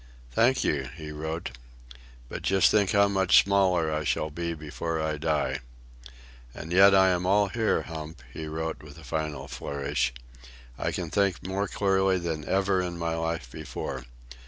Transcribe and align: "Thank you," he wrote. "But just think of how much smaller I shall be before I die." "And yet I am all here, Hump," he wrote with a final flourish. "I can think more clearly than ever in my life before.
"Thank 0.31 0.63
you," 0.63 0.85
he 0.95 1.11
wrote. 1.11 1.51
"But 2.27 2.41
just 2.41 2.71
think 2.71 2.89
of 2.89 2.93
how 3.01 3.07
much 3.07 3.43
smaller 3.43 3.93
I 3.93 4.03
shall 4.03 4.31
be 4.31 4.55
before 4.55 4.99
I 4.99 5.17
die." 5.17 5.59
"And 6.55 6.71
yet 6.71 6.95
I 6.95 7.09
am 7.09 7.27
all 7.27 7.49
here, 7.49 7.83
Hump," 7.83 8.23
he 8.33 8.47
wrote 8.47 8.81
with 8.81 8.97
a 8.97 9.03
final 9.03 9.47
flourish. 9.47 10.11
"I 10.75 10.91
can 10.91 11.11
think 11.11 11.45
more 11.45 11.67
clearly 11.67 12.17
than 12.17 12.45
ever 12.49 12.81
in 12.81 12.97
my 12.97 13.13
life 13.13 13.51
before. 13.51 14.05